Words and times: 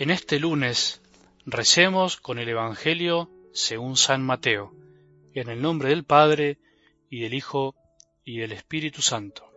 En 0.00 0.08
este 0.08 0.40
lunes 0.40 1.02
recemos 1.44 2.16
con 2.16 2.38
el 2.38 2.48
Evangelio 2.48 3.28
según 3.52 3.98
San 3.98 4.22
Mateo, 4.22 4.72
en 5.34 5.50
el 5.50 5.60
nombre 5.60 5.90
del 5.90 6.04
Padre, 6.04 6.56
y 7.10 7.20
del 7.20 7.34
Hijo, 7.34 7.74
y 8.24 8.38
del 8.38 8.52
Espíritu 8.52 9.02
Santo. 9.02 9.52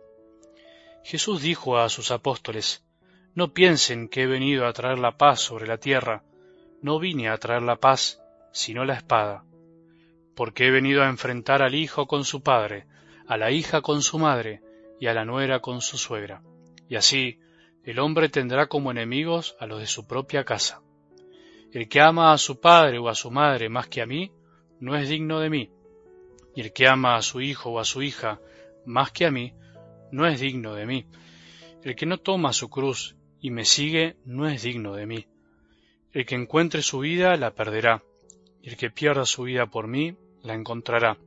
Jesús 1.02 1.40
dijo 1.40 1.78
a 1.78 1.88
sus 1.88 2.10
apóstoles, 2.10 2.84
No 3.34 3.54
piensen 3.54 4.06
que 4.06 4.24
he 4.24 4.26
venido 4.26 4.66
a 4.66 4.74
traer 4.74 4.98
la 4.98 5.16
paz 5.16 5.40
sobre 5.40 5.66
la 5.66 5.78
tierra, 5.78 6.24
no 6.82 6.98
vine 6.98 7.30
a 7.30 7.38
traer 7.38 7.62
la 7.62 7.76
paz, 7.76 8.20
sino 8.52 8.84
la 8.84 8.96
espada, 8.96 9.46
porque 10.36 10.66
he 10.66 10.70
venido 10.70 11.02
a 11.02 11.08
enfrentar 11.08 11.62
al 11.62 11.74
hijo 11.74 12.06
con 12.06 12.26
su 12.26 12.42
padre, 12.42 12.84
a 13.26 13.38
la 13.38 13.50
hija 13.50 13.80
con 13.80 14.02
su 14.02 14.18
madre, 14.18 14.60
y 15.00 15.06
a 15.06 15.14
la 15.14 15.24
nuera 15.24 15.60
con 15.60 15.80
su 15.80 15.96
suegra, 15.96 16.42
y 16.86 16.96
así 16.96 17.38
el 17.84 17.98
hombre 17.98 18.28
tendrá 18.28 18.66
como 18.66 18.90
enemigos 18.90 19.56
a 19.60 19.66
los 19.66 19.80
de 19.80 19.86
su 19.86 20.06
propia 20.06 20.44
casa. 20.44 20.82
El 21.72 21.88
que 21.88 22.00
ama 22.00 22.32
a 22.32 22.38
su 22.38 22.60
padre 22.60 22.98
o 22.98 23.08
a 23.08 23.14
su 23.14 23.30
madre 23.30 23.68
más 23.68 23.88
que 23.88 24.00
a 24.00 24.06
mí, 24.06 24.30
no 24.80 24.96
es 24.96 25.08
digno 25.08 25.40
de 25.40 25.50
mí, 25.50 25.70
y 26.54 26.62
el 26.62 26.72
que 26.72 26.88
ama 26.88 27.16
a 27.16 27.22
su 27.22 27.40
hijo 27.40 27.70
o 27.70 27.80
a 27.80 27.84
su 27.84 28.02
hija 28.02 28.40
más 28.86 29.10
que 29.10 29.26
a 29.26 29.30
mí, 29.30 29.52
no 30.12 30.26
es 30.26 30.40
digno 30.40 30.74
de 30.74 30.86
mí. 30.86 31.06
El 31.82 31.96
que 31.96 32.06
no 32.06 32.18
toma 32.18 32.52
su 32.52 32.70
cruz 32.70 33.16
y 33.40 33.50
me 33.50 33.64
sigue, 33.64 34.16
no 34.24 34.48
es 34.48 34.62
digno 34.62 34.94
de 34.94 35.06
mí. 35.06 35.26
El 36.12 36.24
que 36.24 36.36
encuentre 36.36 36.80
su 36.80 37.00
vida, 37.00 37.36
la 37.36 37.54
perderá, 37.54 38.02
y 38.62 38.70
el 38.70 38.76
que 38.76 38.90
pierda 38.90 39.26
su 39.26 39.42
vida 39.42 39.66
por 39.66 39.88
mí, 39.88 40.16
la 40.42 40.54
encontrará. 40.54 41.18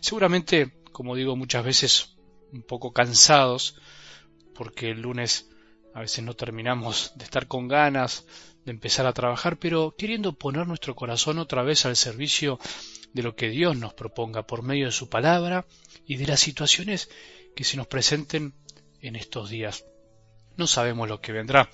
Seguramente, 0.00 0.72
como 0.92 1.14
digo 1.14 1.36
muchas 1.36 1.64
veces, 1.64 2.16
un 2.52 2.62
poco 2.62 2.92
cansados, 2.92 3.80
porque 4.54 4.90
el 4.90 5.02
lunes 5.02 5.50
a 5.94 6.00
veces 6.00 6.24
no 6.24 6.34
terminamos 6.34 7.12
de 7.16 7.24
estar 7.24 7.46
con 7.46 7.68
ganas 7.68 8.26
de 8.64 8.72
empezar 8.72 9.06
a 9.06 9.12
trabajar, 9.12 9.58
pero 9.58 9.94
queriendo 9.96 10.34
poner 10.34 10.66
nuestro 10.66 10.94
corazón 10.94 11.38
otra 11.38 11.62
vez 11.62 11.86
al 11.86 11.96
servicio 11.96 12.58
de 13.12 13.22
lo 13.22 13.34
que 13.34 13.48
Dios 13.48 13.76
nos 13.76 13.94
proponga 13.94 14.46
por 14.46 14.62
medio 14.62 14.86
de 14.86 14.92
su 14.92 15.08
palabra 15.08 15.66
y 16.06 16.16
de 16.16 16.26
las 16.26 16.40
situaciones 16.40 17.08
que 17.56 17.64
se 17.64 17.76
nos 17.76 17.86
presenten 17.86 18.54
en 19.00 19.16
estos 19.16 19.50
días. 19.50 19.86
No 20.56 20.66
sabemos 20.66 21.08
lo 21.08 21.20
que 21.20 21.32
vendrá, 21.32 21.70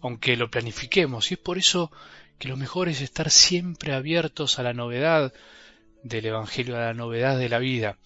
aunque 0.00 0.36
lo 0.36 0.50
planifiquemos, 0.50 1.30
y 1.30 1.34
es 1.34 1.40
por 1.40 1.58
eso 1.58 1.92
que 2.38 2.48
lo 2.48 2.56
mejor 2.56 2.88
es 2.88 3.00
estar 3.00 3.30
siempre 3.30 3.94
abiertos 3.94 4.58
a 4.58 4.62
la 4.62 4.72
novedad 4.72 5.32
del 6.02 6.26
Evangelio, 6.26 6.76
a 6.76 6.80
la 6.80 6.94
novedad 6.94 7.38
de 7.38 7.48
la 7.48 7.58
vida. 7.58 7.98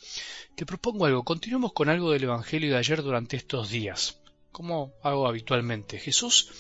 Te 0.55 0.67
propongo 0.67 1.07
algo, 1.07 1.25
continuemos 1.25 1.73
con 1.73 1.89
algo 1.89 2.13
del 2.13 2.25
Evangelio 2.25 2.73
de 2.73 2.79
ayer 2.79 3.03
durante 3.03 3.37
estos 3.37 3.71
días, 3.71 4.21
como 4.53 4.93
hago 5.03 5.27
habitualmente. 5.27 5.99
Jesús 5.99 6.51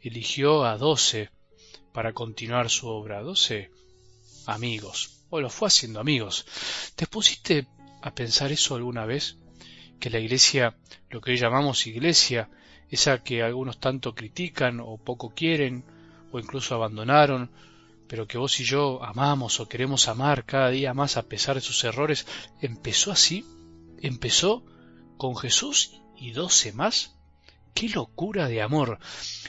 eligió 0.00 0.64
a 0.64 0.76
doce 0.76 1.30
para 1.92 2.12
continuar 2.12 2.70
su 2.70 2.88
obra, 2.88 3.22
doce 3.22 3.70
amigos, 4.46 5.24
o 5.30 5.40
lo 5.40 5.50
fue 5.50 5.68
haciendo 5.68 6.00
amigos. 6.00 6.46
¿Te 6.96 7.06
pusiste 7.06 7.66
a 8.02 8.14
pensar 8.14 8.52
eso 8.52 8.74
alguna 8.74 9.04
vez? 9.04 9.36
Que 9.98 10.10
la 10.10 10.18
iglesia, 10.18 10.76
lo 11.10 11.20
que 11.20 11.32
hoy 11.32 11.36
llamamos 11.36 11.86
iglesia, 11.86 12.48
esa 12.88 13.22
que 13.22 13.42
algunos 13.42 13.78
tanto 13.78 14.14
critican 14.14 14.80
o 14.80 14.96
poco 14.96 15.30
quieren, 15.30 15.84
o 16.32 16.38
incluso 16.38 16.74
abandonaron, 16.74 17.50
pero 18.06 18.26
que 18.26 18.38
vos 18.38 18.58
y 18.60 18.64
yo 18.64 19.02
amamos 19.04 19.60
o 19.60 19.68
queremos 19.68 20.08
amar 20.08 20.44
cada 20.44 20.70
día 20.70 20.94
más 20.94 21.16
a 21.16 21.28
pesar 21.28 21.54
de 21.54 21.60
sus 21.60 21.84
errores, 21.84 22.26
empezó 22.60 23.12
así, 23.12 23.44
empezó 24.02 24.64
con 25.16 25.36
Jesús 25.36 26.00
y 26.16 26.32
doce 26.32 26.72
más. 26.72 27.16
¡Qué 27.72 27.88
locura 27.88 28.48
de 28.48 28.62
amor! 28.62 28.98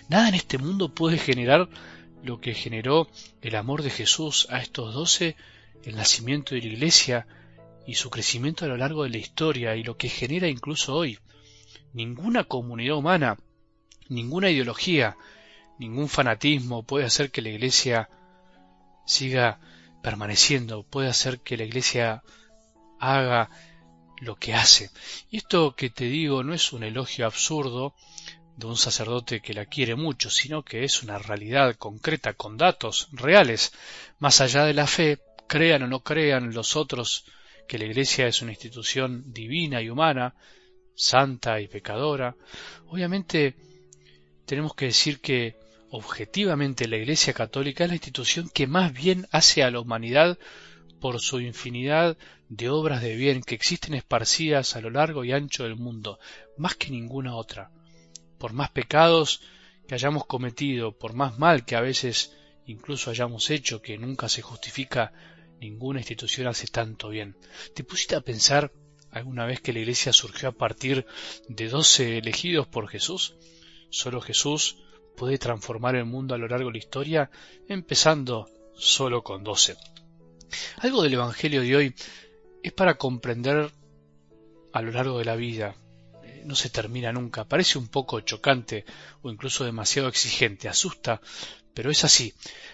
Nada 0.10 0.30
en 0.30 0.36
este 0.36 0.58
mundo 0.58 0.94
puede 0.94 1.18
generar 1.18 1.70
lo 2.24 2.40
que 2.40 2.54
generó 2.54 3.08
el 3.42 3.56
amor 3.56 3.82
de 3.82 3.90
Jesús 3.90 4.48
a 4.50 4.60
estos 4.60 4.94
doce, 4.94 5.36
el 5.84 5.96
nacimiento 5.96 6.54
de 6.54 6.62
la 6.62 6.68
Iglesia 6.68 7.28
y 7.88 7.96
su 7.96 8.10
crecimiento 8.10 8.66
a 8.66 8.68
lo 8.68 8.78
largo 8.78 9.04
de 9.04 9.10
la 9.10 9.18
historia 9.18 9.76
y 9.76 9.84
lo 9.84 9.98
que 9.98 10.10
genera 10.10 10.48
incluso 10.48 10.96
hoy. 10.96 11.18
Ninguna 11.94 12.44
comunidad 12.44 12.98
humana, 12.98 13.38
ninguna 14.08 14.50
ideología, 14.50 15.18
ningún 15.82 16.08
fanatismo 16.08 16.84
puede 16.84 17.06
hacer 17.06 17.32
que 17.32 17.42
la 17.42 17.50
Iglesia 17.50 18.08
siga 19.04 19.60
permaneciendo, 20.04 20.84
puede 20.84 21.10
hacer 21.10 21.40
que 21.40 21.58
la 21.58 21.64
Iglesia 21.64 22.22
haga 23.00 23.50
lo 24.20 24.36
que 24.36 24.54
hace. 24.54 24.92
Y 25.32 25.38
esto 25.38 25.76
que 25.76 25.90
te 25.90 26.06
digo 26.06 26.44
no 26.44 26.54
es 26.54 26.72
un 26.72 26.84
elogio 26.84 27.26
absurdo 27.26 27.96
de 28.56 28.68
un 28.68 28.78
sacerdote 28.78 29.42
que 29.42 29.56
la 29.56 29.66
quiere 29.66 29.96
mucho, 29.96 30.30
sino 30.30 30.64
que 30.64 30.84
es 30.84 31.02
una 31.02 31.18
realidad 31.18 31.76
concreta 31.78 32.34
con 32.34 32.58
datos 32.58 33.10
reales. 33.12 33.74
Más 34.20 34.40
allá 34.40 34.66
de 34.66 34.76
la 34.76 34.86
fe, 34.86 35.18
crean 35.48 35.82
o 35.82 35.88
no 35.88 36.02
crean 36.04 36.54
los 36.54 36.76
otros 36.76 37.26
que 37.68 37.80
la 37.80 37.86
Iglesia 37.86 38.28
es 38.28 38.44
una 38.44 38.52
institución 38.52 39.34
divina 39.34 39.82
y 39.82 39.90
humana, 39.90 40.36
santa 40.94 41.60
y 41.60 41.68
pecadora, 41.68 42.36
obviamente 42.88 43.56
tenemos 44.46 44.76
que 44.76 44.86
decir 44.86 45.22
que 45.22 45.56
objetivamente 45.92 46.88
la 46.88 46.96
Iglesia 46.96 47.34
Católica 47.34 47.84
es 47.84 47.90
la 47.90 47.96
institución 47.96 48.50
que 48.50 48.66
más 48.66 48.94
bien 48.94 49.28
hace 49.32 49.62
a 49.62 49.70
la 49.70 49.82
humanidad 49.82 50.40
por 51.02 51.20
su 51.20 51.42
infinidad 51.42 52.18
de 52.48 52.70
obras 52.70 53.02
de 53.02 53.16
bien 53.16 53.42
que 53.42 53.56
existen 53.56 53.94
esparcidas 53.94 54.76
a 54.78 54.82
lo 54.82 54.90
largo 54.90 55.26
y 55.26 55.34
ancho 55.34 55.64
del 55.64 55.76
mundo, 55.76 56.18
más 56.58 56.76
que 56.76 56.92
ninguna 56.92 57.36
otra. 57.36 57.72
Por 58.38 58.54
más 58.54 58.72
pecados 58.72 59.42
que 59.86 59.96
hayamos 59.96 60.26
cometido, 60.26 60.98
por 60.98 61.14
más 61.14 61.38
mal 61.38 61.66
que 61.66 61.76
a 61.76 61.82
veces 61.82 62.38
incluso 62.66 63.10
hayamos 63.10 63.50
hecho, 63.50 63.82
que 63.82 63.98
nunca 63.98 64.30
se 64.30 64.42
justifica, 64.42 65.12
ninguna 65.60 66.00
institución 66.00 66.48
hace 66.48 66.68
tanto 66.68 67.10
bien. 67.10 67.36
¿Te 67.76 67.84
pusiste 67.84 68.16
a 68.16 68.22
pensar 68.22 68.72
alguna 69.12 69.46
vez 69.46 69.60
que 69.60 69.74
la 69.74 69.80
Iglesia 69.80 70.14
surgió 70.14 70.50
a 70.50 70.54
partir 70.54 71.06
de 71.50 71.68
doce 71.68 72.18
elegidos 72.18 72.66
por 72.68 72.88
Jesús? 72.88 73.36
Solo 73.90 74.22
Jesús 74.22 74.78
puede 75.22 75.38
transformar 75.38 75.96
el 75.96 76.06
mundo 76.06 76.34
a 76.34 76.40
lo 76.40 76.48
largo 76.48 76.70
de 76.70 76.72
la 76.72 76.78
historia, 76.80 77.30
empezando 77.68 78.50
solo 78.74 79.22
con 79.22 79.44
doce. 79.44 79.78
Algo 80.78 81.04
del 81.04 81.14
Evangelio 81.14 81.62
de 81.62 81.76
hoy 81.76 81.96
es 82.64 82.74
para 82.74 82.96
comprender 82.98 83.70
a 84.74 84.82
lo 84.82 84.92
largo 84.92 85.20
de 85.20 85.26
la 85.26 85.36
vida. 85.36 85.76
Eh, 86.24 86.42
no 86.44 86.56
se 86.56 86.72
termina 86.72 87.14
nunca. 87.14 87.44
Parece 87.44 87.78
un 87.78 87.88
poco 87.88 88.20
chocante 88.22 88.84
o 89.22 89.30
incluso 89.30 89.64
demasiado 89.64 90.10
exigente. 90.10 90.68
Asusta, 90.68 91.22
pero 91.72 91.92
es 91.92 92.04
así. 92.04 92.34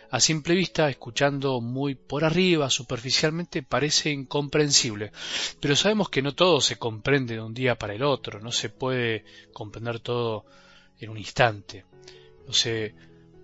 A 0.09 0.21
simple 0.21 0.55
vista, 0.55 0.89
escuchando 0.89 1.59
muy 1.59 1.95
por 1.95 2.23
arriba, 2.23 2.69
superficialmente, 2.69 3.61
parece 3.61 4.09
incomprensible. 4.09 5.11
Pero 5.59 5.75
sabemos 5.75 6.07
que 6.07 6.21
no 6.21 6.33
todo 6.33 6.61
se 6.61 6.77
comprende 6.77 7.33
de 7.33 7.41
un 7.41 7.53
día 7.53 7.75
para 7.75 7.93
el 7.93 8.03
otro. 8.03 8.39
No 8.39 8.53
se 8.53 8.69
puede 8.69 9.25
comprender 9.51 9.99
todo 9.99 10.45
en 10.97 11.09
un 11.09 11.17
instante. 11.17 11.83
No 12.47 12.53
se 12.53 12.95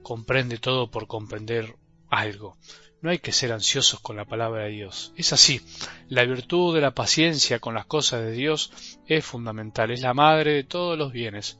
comprende 0.01 0.57
todo 0.57 0.89
por 0.89 1.07
comprender 1.07 1.75
algo. 2.09 2.57
No 3.01 3.09
hay 3.09 3.19
que 3.19 3.33
ser 3.33 3.51
ansiosos 3.51 3.99
con 3.99 4.15
la 4.15 4.25
palabra 4.25 4.63
de 4.63 4.71
Dios. 4.71 5.11
Es 5.17 5.33
así. 5.33 5.61
La 6.07 6.23
virtud 6.23 6.73
de 6.73 6.79
la 6.81 6.95
paciencia 6.95 7.59
con 7.59 7.73
las 7.73 7.85
cosas 7.85 8.23
de 8.23 8.31
Dios 8.31 8.71
es 9.07 9.25
fundamental. 9.25 9.91
Es 9.91 10.01
la 10.01 10.13
madre 10.13 10.53
de 10.53 10.63
todos 10.63 10.97
los 10.97 11.11
bienes. 11.11 11.59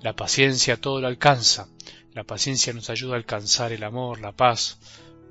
La 0.00 0.16
paciencia 0.16 0.80
todo 0.80 1.00
lo 1.02 1.06
alcanza. 1.06 1.68
La 2.14 2.24
paciencia 2.24 2.72
nos 2.72 2.88
ayuda 2.88 3.12
a 3.14 3.18
alcanzar 3.18 3.72
el 3.72 3.84
amor, 3.84 4.20
la 4.20 4.32
paz, 4.32 4.78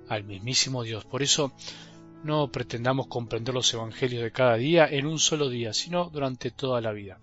al 0.07 0.23
mismísimo 0.23 0.83
Dios. 0.83 1.03
Por 1.05 1.23
eso 1.23 1.51
no 2.23 2.51
pretendamos 2.51 3.07
comprender 3.07 3.53
los 3.53 3.73
evangelios 3.73 4.21
de 4.23 4.31
cada 4.31 4.55
día 4.55 4.87
en 4.87 5.07
un 5.07 5.19
solo 5.19 5.49
día, 5.49 5.73
sino 5.73 6.09
durante 6.09 6.51
toda 6.51 6.79
la 6.79 6.91
vida. 6.91 7.19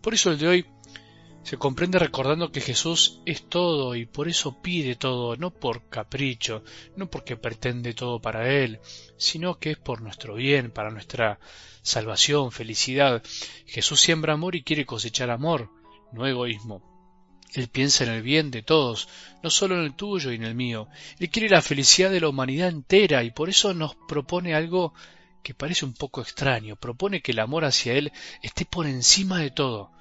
Por 0.00 0.14
eso 0.14 0.30
el 0.30 0.38
de 0.38 0.48
hoy 0.48 0.66
se 1.46 1.58
comprende 1.58 2.00
recordando 2.00 2.50
que 2.50 2.60
Jesús 2.60 3.20
es 3.24 3.48
todo 3.48 3.94
y 3.94 4.04
por 4.04 4.26
eso 4.26 4.60
pide 4.60 4.96
todo, 4.96 5.36
no 5.36 5.52
por 5.52 5.88
capricho, 5.88 6.64
no 6.96 7.08
porque 7.08 7.36
pretende 7.36 7.94
todo 7.94 8.20
para 8.20 8.52
Él, 8.52 8.80
sino 9.16 9.56
que 9.60 9.70
es 9.70 9.78
por 9.78 10.02
nuestro 10.02 10.34
bien, 10.34 10.72
para 10.72 10.90
nuestra 10.90 11.38
salvación, 11.82 12.50
felicidad. 12.50 13.22
Jesús 13.64 14.00
siembra 14.00 14.32
amor 14.32 14.56
y 14.56 14.64
quiere 14.64 14.86
cosechar 14.86 15.30
amor, 15.30 15.70
no 16.10 16.26
egoísmo. 16.26 16.82
Él 17.54 17.68
piensa 17.68 18.02
en 18.02 18.10
el 18.10 18.22
bien 18.22 18.50
de 18.50 18.62
todos, 18.62 19.08
no 19.44 19.48
solo 19.48 19.76
en 19.76 19.84
el 19.84 19.94
tuyo 19.94 20.32
y 20.32 20.34
en 20.34 20.42
el 20.42 20.56
mío. 20.56 20.88
Él 21.20 21.30
quiere 21.30 21.48
la 21.48 21.62
felicidad 21.62 22.10
de 22.10 22.22
la 22.22 22.28
humanidad 22.28 22.70
entera 22.70 23.22
y 23.22 23.30
por 23.30 23.48
eso 23.48 23.72
nos 23.72 23.94
propone 24.08 24.56
algo 24.56 24.94
que 25.44 25.54
parece 25.54 25.84
un 25.84 25.94
poco 25.94 26.22
extraño. 26.22 26.74
Propone 26.74 27.22
que 27.22 27.30
el 27.30 27.38
amor 27.38 27.64
hacia 27.64 27.92
Él 27.92 28.10
esté 28.42 28.64
por 28.64 28.88
encima 28.88 29.38
de 29.38 29.52
todo 29.52 29.92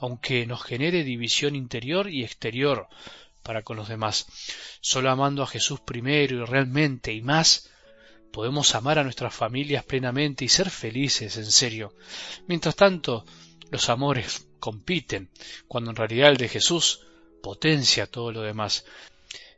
aunque 0.00 0.46
nos 0.46 0.62
genere 0.62 1.04
división 1.04 1.54
interior 1.56 2.10
y 2.10 2.24
exterior 2.24 2.88
para 3.42 3.62
con 3.62 3.76
los 3.76 3.88
demás. 3.88 4.26
Solo 4.80 5.10
amando 5.10 5.42
a 5.42 5.46
Jesús 5.46 5.80
primero 5.80 6.36
y 6.36 6.44
realmente 6.44 7.12
y 7.12 7.22
más, 7.22 7.70
podemos 8.32 8.74
amar 8.74 8.98
a 8.98 9.04
nuestras 9.04 9.34
familias 9.34 9.84
plenamente 9.84 10.44
y 10.44 10.48
ser 10.48 10.70
felices 10.70 11.36
en 11.36 11.50
serio. 11.50 11.94
Mientras 12.48 12.74
tanto, 12.74 13.24
los 13.70 13.88
amores 13.88 14.48
compiten, 14.58 15.30
cuando 15.68 15.90
en 15.90 15.96
realidad 15.96 16.30
el 16.30 16.36
de 16.36 16.48
Jesús 16.48 17.00
potencia 17.42 18.06
todo 18.06 18.32
lo 18.32 18.42
demás. 18.42 18.84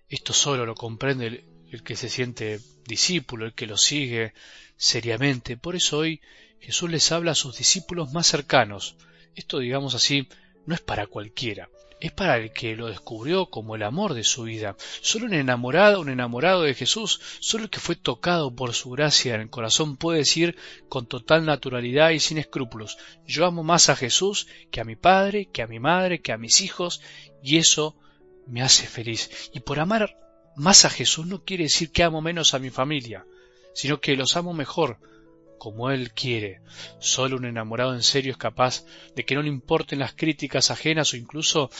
Esto 0.09 0.33
solo 0.33 0.67
lo 0.67 0.75
comprende 0.75 1.27
el, 1.27 1.45
el 1.71 1.83
que 1.83 1.97
se 1.97 2.09
siente 2.09 2.61
discípulo, 2.87 3.47
el 3.47 3.55
que 3.55 3.67
lo 3.67 3.77
sigue 3.77 4.35
seriamente. 4.77 5.57
Por 5.57 5.77
eso 5.77 5.99
hoy 5.99 6.21
Jesús 6.61 6.91
les 6.91 7.13
habla 7.13 7.33
a 7.33 7.37
sus 7.37 7.57
discípulos 7.57 8.13
más 8.13 8.27
cercanos, 8.27 8.97
esto, 9.37 9.59
digamos 9.59 9.95
así, 9.95 10.29
no 10.65 10.75
es 10.75 10.81
para 10.81 11.07
cualquiera. 11.07 11.69
Es 11.99 12.13
para 12.13 12.37
el 12.37 12.53
que 12.53 12.77
lo 12.77 12.89
descubrió 12.89 13.47
como 13.47 13.75
el 13.75 13.83
amor 13.83 14.13
de 14.13 14.25
su 14.25 14.43
vida. 14.43 14.77
Solo 15.01 15.27
un 15.27 15.35
enamorado, 15.35 16.01
un 16.01 16.11
enamorado 16.11 16.63
de 16.63 16.75
Jesús, 16.75 17.21
solo 17.41 17.65
el 17.65 17.71
que 17.71 17.81
fue 17.81 17.97
tocado 17.97 18.55
por 18.55 18.75
su 18.75 18.91
gracia 18.91 19.35
en 19.35 19.43
el 19.43 19.51
corazón 19.51 19.97
puede 19.97 20.19
decir 20.19 20.57
con 20.91 21.07
total 21.07 21.47
naturalidad 21.47 22.11
y 22.11 22.21
sin 22.21 22.37
escrúpulos, 22.37 22.99
yo 23.27 23.47
amo 23.47 23.63
más 23.63 23.89
a 23.89 23.97
Jesús 23.97 24.47
que 24.71 24.81
a 24.81 24.85
mi 24.85 24.97
padre, 24.97 25.47
que 25.47 25.63
a 25.63 25.67
mi 25.67 25.79
madre, 25.79 26.21
que 26.21 26.33
a 26.33 26.39
mis 26.39 26.61
hijos, 26.61 27.01
y 27.43 27.57
eso 27.57 27.97
me 28.47 28.63
hace 28.63 28.87
feliz. 28.87 29.51
Y 29.55 29.61
por 29.61 29.81
amar 29.81 30.19
más 30.55 30.85
a 30.85 30.91
Jesús 30.91 31.27
no 31.27 31.45
quiere 31.45 31.65
decir 31.65 31.93
que 31.93 32.03
amo 32.03 32.21
menos 32.21 32.53
a 32.53 32.59
mi 32.59 32.69
familia, 32.69 33.25
sino 33.75 34.01
que 34.01 34.17
los 34.17 34.37
amo 34.37 34.53
mejor, 34.53 34.99
como 35.59 35.91
él 35.91 36.13
quiere. 36.13 36.61
Solo 36.99 37.37
un 37.37 37.45
enamorado 37.45 37.95
en 37.95 38.03
serio 38.03 38.33
es 38.33 38.39
capaz 38.39 38.85
de 39.15 39.25
que 39.25 39.35
no 39.35 39.43
le 39.43 39.49
importen 39.49 39.99
las 39.99 40.13
críticas 40.13 40.71
ajenas 40.71 41.13
o 41.13 41.17
incluso 41.17 41.71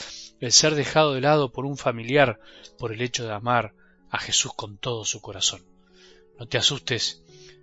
el 0.41 0.53
ser 0.53 0.75
dejado 0.75 1.15
de 1.15 1.21
lado 1.21 1.53
por 1.53 1.67
un 1.67 1.77
familiar 1.77 2.41
por 2.79 2.93
el 2.93 3.01
hecho 3.01 3.25
de 3.25 3.33
amar 3.33 3.75
a 4.11 4.19
Jesús 4.19 4.53
con 4.55 4.79
todo 4.79 5.05
su 5.05 5.21
corazón. 5.21 5.63
No 6.39 6.47
te 6.47 6.59
asustes 6.59 7.23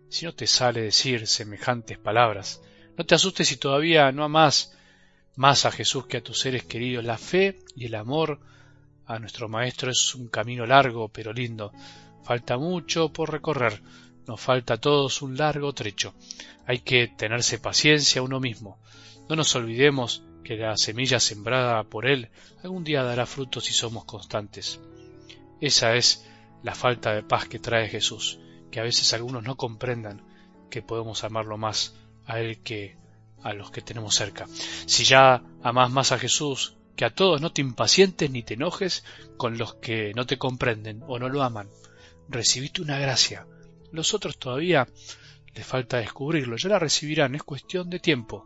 si 0.09 0.25
no 0.25 0.33
te 0.33 0.47
sale 0.47 0.81
decir 0.81 1.27
semejantes 1.27 1.97
palabras. 1.97 2.61
No 2.97 3.05
te 3.05 3.15
asustes 3.15 3.47
si 3.47 3.57
todavía 3.57 4.11
no 4.11 4.23
amas 4.23 4.77
más 5.35 5.65
a 5.65 5.71
Jesús 5.71 6.05
que 6.05 6.17
a 6.17 6.23
tus 6.23 6.39
seres 6.39 6.63
queridos. 6.63 7.03
La 7.03 7.17
fe 7.17 7.59
y 7.75 7.85
el 7.85 7.95
amor 7.95 8.39
a 9.05 9.19
nuestro 9.19 9.49
Maestro 9.49 9.91
es 9.91 10.15
un 10.15 10.27
camino 10.27 10.65
largo 10.65 11.09
pero 11.09 11.33
lindo. 11.33 11.71
Falta 12.23 12.57
mucho 12.57 13.11
por 13.11 13.31
recorrer 13.31 13.81
nos 14.27 14.39
falta 14.39 14.75
a 14.75 14.81
todos 14.81 15.21
un 15.21 15.37
largo 15.37 15.73
trecho. 15.73 16.13
Hay 16.65 16.79
que 16.79 17.07
tenerse 17.07 17.59
paciencia 17.59 18.21
uno 18.21 18.39
mismo. 18.39 18.79
No 19.29 19.35
nos 19.35 19.55
olvidemos 19.55 20.23
que 20.43 20.57
la 20.57 20.77
semilla 20.77 21.19
sembrada 21.19 21.83
por 21.83 22.05
Él 22.05 22.29
algún 22.63 22.83
día 22.83 23.03
dará 23.03 23.25
frutos 23.25 23.65
si 23.65 23.73
somos 23.73 24.05
constantes. 24.05 24.79
Esa 25.61 25.95
es 25.95 26.25
la 26.63 26.75
falta 26.75 27.13
de 27.13 27.23
paz 27.23 27.47
que 27.47 27.59
trae 27.59 27.89
Jesús, 27.89 28.39
que 28.71 28.79
a 28.79 28.83
veces 28.83 29.13
algunos 29.13 29.43
no 29.43 29.55
comprendan 29.55 30.21
que 30.69 30.81
podemos 30.81 31.23
amarlo 31.23 31.57
más 31.57 31.95
a 32.25 32.39
Él 32.39 32.59
que 32.61 32.97
a 33.43 33.53
los 33.53 33.71
que 33.71 33.81
tenemos 33.81 34.15
cerca. 34.15 34.47
Si 34.85 35.03
ya 35.03 35.43
amas 35.61 35.91
más 35.91 36.11
a 36.11 36.19
Jesús 36.19 36.75
que 36.95 37.05
a 37.05 37.13
todos, 37.13 37.41
no 37.41 37.51
te 37.51 37.61
impacientes 37.61 38.29
ni 38.29 38.43
te 38.43 38.53
enojes 38.53 39.03
con 39.37 39.57
los 39.57 39.75
que 39.75 40.13
no 40.15 40.25
te 40.25 40.37
comprenden 40.37 41.01
o 41.07 41.19
no 41.19 41.29
lo 41.29 41.43
aman. 41.43 41.69
Recibiste 42.29 42.81
una 42.81 42.99
gracia, 42.99 43.45
los 43.93 44.13
otros 44.13 44.37
todavía 44.37 44.87
les 45.53 45.65
falta 45.65 45.97
descubrirlo, 45.97 46.57
ya 46.57 46.69
la 46.69 46.79
recibirán, 46.79 47.35
es 47.35 47.43
cuestión 47.43 47.89
de 47.89 47.99
tiempo. 47.99 48.45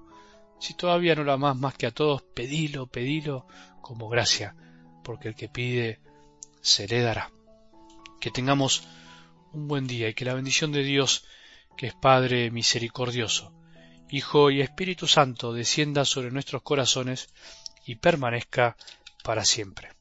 Si 0.60 0.74
todavía 0.74 1.16
no 1.16 1.24
lo 1.24 1.32
amas 1.32 1.56
más 1.56 1.74
que 1.76 1.88
a 1.88 1.92
todos, 1.92 2.22
pedilo, 2.22 2.88
pedilo 2.88 3.48
como 3.82 4.10
gracia, 4.10 4.56
porque 5.04 5.30
el 5.30 5.36
que 5.36 5.48
pide 5.48 6.02
se 6.62 6.88
le 6.88 7.02
dará. 7.02 7.32
Que 8.20 8.30
tengamos 8.30 8.84
un 9.54 9.70
buen 9.70 9.88
día 9.88 10.10
y 10.10 10.14
que 10.14 10.26
la 10.26 10.34
bendición 10.34 10.74
de 10.74 10.84
Dios, 10.84 11.24
que 11.78 11.88
es 11.88 11.96
Padre 11.96 12.52
misericordioso, 12.52 13.54
Hijo 14.10 14.52
y 14.52 14.62
Espíritu 14.62 15.08
Santo, 15.08 15.54
descienda 15.54 16.04
sobre 16.04 16.32
nuestros 16.32 16.62
corazones 16.62 17.30
y 17.86 17.96
permanezca 17.96 18.76
para 19.24 19.46
siempre. 19.46 19.97